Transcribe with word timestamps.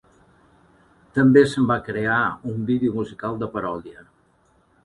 També 1.17 1.43
se'n 1.51 1.69
va 1.73 1.77
crear 1.89 2.17
un 2.55 2.65
vídeo 2.71 2.97
musical 2.99 3.41
de 3.45 3.51
paròdia. 3.59 4.07